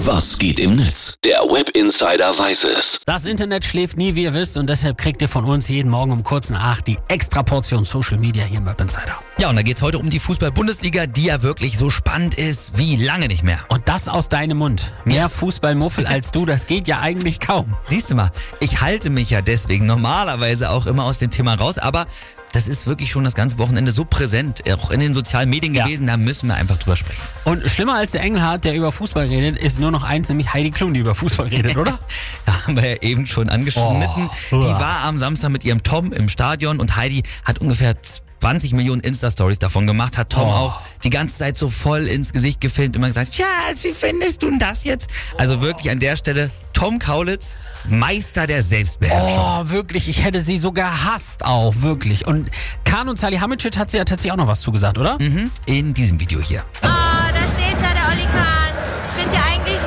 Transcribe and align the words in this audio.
Was 0.00 0.36
geht 0.36 0.60
im 0.60 0.76
Netz? 0.76 1.14
Der 1.24 1.38
Web 1.40 1.70
Insider 1.70 2.38
weiß 2.38 2.64
es. 2.64 3.00
Das 3.06 3.24
Internet 3.24 3.64
schläft 3.64 3.96
nie, 3.96 4.14
wie 4.14 4.24
ihr 4.24 4.34
wisst, 4.34 4.58
und 4.58 4.68
deshalb 4.68 4.98
kriegt 4.98 5.22
ihr 5.22 5.28
von 5.28 5.46
uns 5.46 5.68
jeden 5.68 5.90
Morgen 5.90 6.12
um 6.12 6.22
kurz 6.22 6.50
nach 6.50 6.60
acht 6.60 6.86
die 6.86 6.98
extra 7.08 7.42
Portion 7.42 7.86
Social 7.86 8.18
Media 8.18 8.44
hier 8.44 8.58
im 8.58 8.66
Web 8.66 8.78
Insider. 8.78 9.18
Ja, 9.38 9.48
und 9.48 9.56
da 9.56 9.62
geht's 9.62 9.80
heute 9.80 9.98
um 9.98 10.10
die 10.10 10.18
Fußball-Bundesliga, 10.18 11.06
die 11.06 11.24
ja 11.24 11.42
wirklich 11.42 11.78
so 11.78 11.88
spannend 11.88 12.34
ist 12.34 12.76
wie 12.76 12.96
lange 12.96 13.26
nicht 13.28 13.42
mehr. 13.42 13.58
Und 13.70 13.88
das 13.88 14.06
aus 14.06 14.28
deinem 14.28 14.58
Mund. 14.58 14.92
Mehr 15.06 15.30
Fußballmuffel 15.30 16.06
als 16.06 16.30
du, 16.30 16.44
das 16.44 16.66
geht 16.66 16.88
ja 16.88 17.00
eigentlich 17.00 17.40
kaum. 17.40 17.74
Siehst 17.84 18.10
du 18.10 18.16
mal, 18.16 18.30
ich 18.60 18.82
halte 18.82 19.08
mich 19.08 19.30
ja 19.30 19.40
deswegen 19.40 19.86
normalerweise 19.86 20.68
auch 20.68 20.86
immer 20.86 21.04
aus 21.04 21.20
dem 21.20 21.30
Thema 21.30 21.54
raus, 21.54 21.78
aber 21.78 22.06
das 22.52 22.68
ist 22.68 22.86
wirklich 22.86 23.10
schon 23.10 23.24
das 23.24 23.34
ganze 23.34 23.58
Wochenende 23.58 23.92
so 23.92 24.04
präsent, 24.04 24.62
auch 24.72 24.90
in 24.90 25.00
den 25.00 25.12
sozialen 25.14 25.50
Medien 25.50 25.74
Ja. 25.74 25.84
gewesen, 25.84 26.06
da 26.06 26.16
müssen 26.16 26.48
wir 26.48 26.54
einfach 26.54 26.78
drüber 26.78 26.96
sprechen. 26.96 27.20
Und 27.44 27.68
schlimmer 27.70 27.94
als 27.96 28.12
der 28.12 28.22
Engelhardt, 28.22 28.64
der 28.64 28.74
über 28.74 28.90
Fußball 28.92 29.26
redet, 29.26 29.58
ist 29.58 29.78
nur 29.78 29.90
noch 29.90 30.04
eins, 30.04 30.28
nämlich 30.28 30.52
Heidi 30.54 30.70
Klum, 30.70 30.94
die 30.94 31.00
über 31.00 31.14
Fußball 31.14 31.46
redet, 31.48 31.76
oder? 31.78 31.98
Haben 32.46 32.76
wir 32.76 32.88
ja 32.90 32.96
eben 33.02 33.26
schon 33.26 33.48
angeschnitten. 33.48 34.04
Oh. 34.52 34.60
Die 34.60 34.66
war 34.80 35.00
am 35.04 35.18
Samstag 35.18 35.50
mit 35.50 35.64
ihrem 35.64 35.82
Tom 35.82 36.12
im 36.12 36.28
Stadion 36.28 36.78
und 36.80 36.96
Heidi 36.96 37.22
hat 37.44 37.58
ungefähr 37.60 37.94
20 38.40 38.72
Millionen 38.74 39.00
Insta-Stories 39.00 39.58
davon 39.58 39.86
gemacht, 39.86 40.16
hat 40.18 40.30
Tom 40.30 40.48
Oh. 40.48 40.52
auch 40.52 40.80
die 41.02 41.10
ganze 41.10 41.36
Zeit 41.38 41.56
so 41.56 41.68
voll 41.68 42.06
ins 42.06 42.32
Gesicht 42.32 42.60
gefilmt, 42.60 42.94
immer 42.96 43.08
gesagt, 43.08 43.34
Schatz, 43.34 43.82
wie 43.84 43.92
findest 43.92 44.42
du 44.42 44.50
denn 44.50 44.58
das 44.58 44.84
jetzt? 44.84 45.10
Also 45.38 45.60
wirklich 45.62 45.90
an 45.90 45.98
der 45.98 46.16
Stelle 46.16 46.50
Tom 46.76 46.98
Kaulitz, 46.98 47.56
Meister 47.88 48.46
der 48.46 48.62
Selbstbeherrschung. 48.62 49.42
Oh, 49.42 49.70
wirklich, 49.70 50.10
ich 50.10 50.22
hätte 50.22 50.42
sie 50.42 50.58
so 50.58 50.72
gehasst 50.72 51.42
auch, 51.42 51.72
wirklich. 51.80 52.26
Und 52.26 52.50
Kahn 52.84 53.08
und 53.08 53.18
Salihamidzic 53.18 53.78
hat 53.78 53.90
sie 53.90 53.96
ja 53.96 54.04
tatsächlich 54.04 54.32
auch 54.32 54.36
noch 54.36 54.46
was 54.46 54.60
zugesagt, 54.60 54.98
oder? 54.98 55.16
Mhm, 55.18 55.50
in 55.64 55.94
diesem 55.94 56.20
Video 56.20 56.38
hier. 56.38 56.62
Oh, 56.82 56.86
da 56.86 57.48
steht 57.48 57.76
da 57.80 57.94
der 57.94 58.08
Olli 58.12 58.26
Kahn. 58.26 58.76
Ich 59.02 59.08
finde 59.08 59.34
ja 59.34 59.42
eigentlich, 59.44 59.80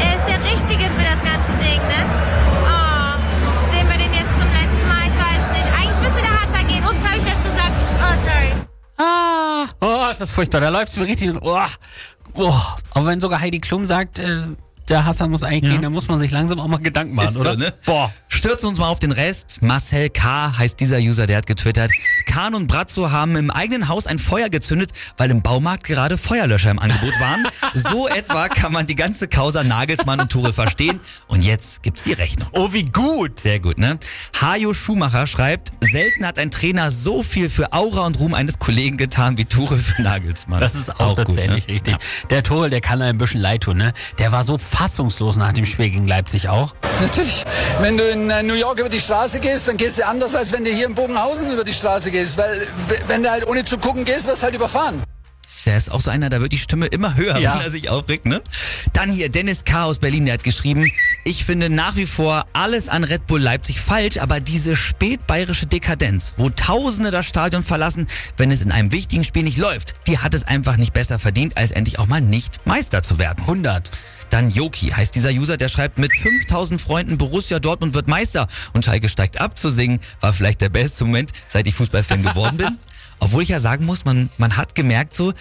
er 0.00 0.16
ist 0.16 0.26
der 0.26 0.42
Richtige 0.50 0.90
für 0.90 1.04
das 1.04 1.22
ganze 1.22 1.52
Ding, 1.58 1.82
ne? 1.84 2.00
Oh, 2.64 3.20
sehen 3.70 3.86
wir 3.86 3.98
den 3.98 4.14
jetzt 4.14 4.32
zum 4.40 4.48
letzten 4.48 4.88
Mal? 4.88 5.06
Ich 5.06 5.18
weiß 5.20 5.52
nicht. 5.52 5.68
Eigentlich 5.76 6.00
müsste 6.00 6.22
der 6.22 6.32
Hasser 6.32 6.64
gehen. 6.66 6.82
Ups, 6.82 7.06
habe 7.06 7.18
ich 7.18 7.24
jetzt 7.24 7.44
gesagt. 7.44 7.72
Oh, 8.00 8.16
sorry. 8.24 8.52
Ah, 8.96 9.66
oh, 9.82 10.10
ist 10.10 10.22
das 10.22 10.30
furchtbar. 10.30 10.62
Da 10.62 10.70
läuft 10.70 10.92
es 10.92 10.96
mir 10.96 11.04
richtig. 11.04 11.34
Oh, 11.42 11.60
oh. 12.36 12.54
Aber 12.94 13.04
wenn 13.04 13.20
sogar 13.20 13.38
Heidi 13.38 13.60
Klum 13.60 13.84
sagt, 13.84 14.18
äh, 14.18 14.44
der 14.88 15.04
Hassan 15.04 15.30
muss 15.30 15.42
eigentlich 15.42 15.72
gehen, 15.72 15.82
dann 15.82 15.92
muss 15.92 16.08
man 16.08 16.18
sich 16.18 16.30
langsam 16.30 16.60
auch 16.60 16.68
mal 16.68 16.78
Gedanken 16.78 17.14
machen, 17.14 17.28
Ist 17.28 17.34
so, 17.34 17.40
oder? 17.40 17.56
ne? 17.56 17.72
Boah. 17.84 18.10
Stürzen 18.46 18.68
uns 18.68 18.78
mal 18.78 18.86
auf 18.86 19.00
den 19.00 19.10
Rest. 19.10 19.60
Marcel 19.62 20.08
K. 20.08 20.56
heißt 20.56 20.78
dieser 20.78 20.98
User, 20.98 21.26
der 21.26 21.38
hat 21.38 21.46
getwittert. 21.46 21.90
Kahn 22.26 22.54
und 22.54 22.68
Brazzo 22.68 23.10
haben 23.10 23.34
im 23.34 23.50
eigenen 23.50 23.88
Haus 23.88 24.06
ein 24.06 24.20
Feuer 24.20 24.50
gezündet, 24.50 24.92
weil 25.16 25.32
im 25.32 25.42
Baumarkt 25.42 25.82
gerade 25.82 26.16
Feuerlöscher 26.16 26.70
im 26.70 26.78
Angebot 26.78 27.18
waren. 27.18 27.48
so 27.74 28.06
etwa 28.16 28.48
kann 28.48 28.72
man 28.72 28.86
die 28.86 28.94
ganze 28.94 29.26
Causa 29.26 29.64
Nagelsmann 29.64 30.20
und 30.20 30.30
Tuchel 30.30 30.52
verstehen. 30.52 31.00
Und 31.26 31.44
jetzt 31.44 31.82
gibt's 31.82 32.04
die 32.04 32.12
Rechnung. 32.12 32.48
Oh, 32.52 32.72
wie 32.72 32.84
gut. 32.84 33.40
Sehr 33.40 33.58
gut, 33.58 33.78
ne? 33.78 33.98
Hajo 34.40 34.72
Schumacher 34.74 35.26
schreibt, 35.26 35.72
selten 35.80 36.24
hat 36.24 36.38
ein 36.38 36.52
Trainer 36.52 36.92
so 36.92 37.24
viel 37.24 37.48
für 37.48 37.72
Aura 37.72 38.06
und 38.06 38.16
Ruhm 38.20 38.32
eines 38.32 38.60
Kollegen 38.60 38.96
getan 38.96 39.38
wie 39.38 39.44
Tuchel 39.44 39.78
für 39.78 40.02
Nagelsmann. 40.02 40.60
Das 40.60 40.76
ist 40.76 41.00
auch, 41.00 41.16
tatsächlich 41.16 41.66
gut, 41.66 41.68
ne? 41.68 41.74
richtig. 41.74 41.96
Der 42.30 42.44
Torel, 42.44 42.70
der 42.70 42.80
kann 42.80 43.02
einem 43.02 43.16
ein 43.16 43.18
bisschen 43.18 43.40
leid 43.40 43.64
tun, 43.64 43.78
ne? 43.78 43.92
Der 44.20 44.30
war 44.30 44.44
so 44.44 44.56
fassungslos 44.56 45.36
nach 45.36 45.52
dem 45.52 45.64
Spiel 45.64 45.90
gegen 45.90 46.06
Leipzig 46.06 46.48
auch. 46.48 46.76
Natürlich. 47.00 47.44
Wenn 47.80 47.98
du 47.98 48.08
in 48.08 48.30
äh, 48.30 48.35
New 48.42 48.54
York 48.54 48.78
über 48.80 48.88
die 48.88 49.00
Straße 49.00 49.40
gehst, 49.40 49.68
dann 49.68 49.76
gehst 49.76 49.98
du 49.98 50.06
anders, 50.06 50.34
als 50.34 50.52
wenn 50.52 50.64
du 50.64 50.70
hier 50.70 50.86
in 50.86 50.94
Bogenhausen 50.94 51.50
über 51.52 51.64
die 51.64 51.72
Straße 51.72 52.10
gehst. 52.10 52.36
Weil 52.38 52.62
wenn 53.08 53.22
du 53.22 53.30
halt 53.30 53.46
ohne 53.48 53.64
zu 53.64 53.78
gucken 53.78 54.04
gehst, 54.04 54.26
wirst 54.26 54.42
du 54.42 54.44
halt 54.46 54.54
überfahren. 54.54 55.02
Der 55.64 55.76
ist 55.76 55.90
auch 55.90 56.00
so 56.00 56.12
einer, 56.12 56.28
da 56.28 56.40
wird 56.40 56.52
die 56.52 56.58
Stimme 56.58 56.86
immer 56.86 57.16
höher, 57.16 57.38
Ja. 57.38 57.54
wenn 57.54 57.62
er 57.62 57.70
sich 57.70 57.88
aufregt, 57.90 58.24
ne? 58.24 58.40
Dann 58.92 59.10
hier 59.10 59.28
Dennis 59.28 59.64
K. 59.64 59.82
aus 59.84 59.98
Berlin, 59.98 60.24
der 60.24 60.34
hat 60.34 60.44
geschrieben, 60.44 60.88
ich 61.24 61.44
finde 61.44 61.68
nach 61.70 61.96
wie 61.96 62.06
vor 62.06 62.46
alles 62.52 62.88
an 62.88 63.02
Red 63.02 63.26
Bull 63.26 63.40
Leipzig 63.40 63.80
falsch, 63.80 64.18
aber 64.18 64.38
diese 64.38 64.76
spätbayerische 64.76 65.66
Dekadenz, 65.66 66.34
wo 66.36 66.50
Tausende 66.50 67.10
das 67.10 67.26
Stadion 67.26 67.64
verlassen, 67.64 68.06
wenn 68.36 68.52
es 68.52 68.62
in 68.62 68.70
einem 68.70 68.92
wichtigen 68.92 69.24
Spiel 69.24 69.42
nicht 69.42 69.58
läuft, 69.58 69.94
die 70.06 70.18
hat 70.18 70.34
es 70.34 70.44
einfach 70.46 70.76
nicht 70.76 70.92
besser 70.92 71.18
verdient, 71.18 71.56
als 71.56 71.72
endlich 71.72 71.98
auch 71.98 72.06
mal 72.06 72.20
nicht 72.20 72.64
Meister 72.64 73.02
zu 73.02 73.18
werden. 73.18 73.40
100. 73.40 73.90
Dann 74.30 74.50
Joki 74.50 74.88
heißt 74.88 75.14
dieser 75.14 75.30
User, 75.30 75.56
der 75.56 75.68
schreibt, 75.68 75.98
mit 75.98 76.14
5000 76.14 76.80
Freunden 76.80 77.18
Borussia 77.18 77.58
Dortmund 77.58 77.94
wird 77.94 78.08
Meister 78.08 78.46
und 78.72 78.84
Schalke 78.84 79.08
steigt 79.08 79.40
ab 79.40 79.56
zu 79.56 79.70
singen, 79.70 80.00
war 80.20 80.32
vielleicht 80.32 80.60
der 80.60 80.68
beste 80.68 81.04
Moment, 81.04 81.32
seit 81.48 81.66
ich 81.66 81.74
Fußballfan 81.74 82.22
geworden 82.22 82.56
bin. 82.56 82.78
Obwohl 83.20 83.42
ich 83.42 83.48
ja 83.48 83.60
sagen 83.60 83.86
muss, 83.86 84.04
man, 84.04 84.28
man 84.36 84.56
hat 84.56 84.74
gemerkt 84.74 85.14
so, 85.14 85.32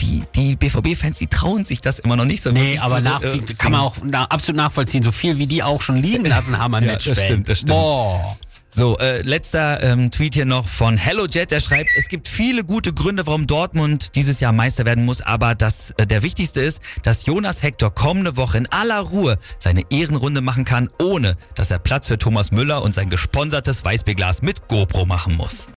die, 0.00 0.22
die 0.34 0.56
BVB-Fans, 0.56 1.18
die 1.18 1.26
trauen 1.26 1.64
sich 1.64 1.80
das 1.80 1.98
immer 1.98 2.16
noch 2.16 2.24
nicht 2.24 2.42
so 2.42 2.50
Nee, 2.50 2.78
aber 2.78 3.00
nach, 3.00 3.22
äh, 3.22 3.38
kann 3.58 3.72
man 3.72 3.80
auch 3.80 3.96
na, 4.02 4.24
absolut 4.24 4.56
nachvollziehen, 4.56 5.02
so 5.02 5.12
viel 5.12 5.38
wie 5.38 5.46
die 5.46 5.62
auch 5.62 5.82
schon 5.82 5.96
liegen 5.96 6.24
lassen 6.28 6.58
haben 6.58 6.74
am 6.74 6.84
Ja, 6.84 6.94
das 6.94 7.06
Matchball. 7.06 7.24
stimmt, 7.26 7.48
das 7.48 7.58
stimmt. 7.58 7.70
Boah. 7.70 8.36
So, 8.70 8.98
äh, 8.98 9.22
letzter 9.22 9.82
ähm, 9.82 10.10
Tweet 10.10 10.34
hier 10.34 10.44
noch 10.44 10.66
von 10.66 10.98
HelloJet, 10.98 11.50
der 11.50 11.60
schreibt, 11.60 11.88
es 11.96 12.08
gibt 12.08 12.28
viele 12.28 12.64
gute 12.64 12.92
Gründe, 12.92 13.26
warum 13.26 13.46
Dortmund 13.46 14.14
dieses 14.14 14.40
Jahr 14.40 14.52
Meister 14.52 14.84
werden 14.84 15.06
muss, 15.06 15.22
aber 15.22 15.54
das, 15.54 15.92
äh, 15.96 16.06
der 16.06 16.22
wichtigste 16.22 16.60
ist, 16.60 16.82
dass 17.02 17.24
Jonas 17.24 17.62
Hector 17.62 17.94
kommende 17.94 18.36
Woche 18.36 18.58
in 18.58 18.66
aller 18.70 19.00
Ruhe 19.00 19.38
seine 19.58 19.84
Ehrenrunde 19.88 20.42
machen 20.42 20.66
kann, 20.66 20.90
ohne 21.00 21.36
dass 21.54 21.70
er 21.70 21.78
Platz 21.78 22.08
für 22.08 22.18
Thomas 22.18 22.52
Müller 22.52 22.82
und 22.82 22.94
sein 22.94 23.08
gesponsertes 23.08 23.86
Weißbierglas 23.86 24.42
mit 24.42 24.68
GoPro 24.68 25.06
machen 25.06 25.36
muss. 25.38 25.68